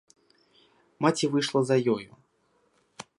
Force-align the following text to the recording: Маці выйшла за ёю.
Маці 1.05 1.29
выйшла 1.35 1.61
за 1.73 1.77
ёю. 1.97 2.11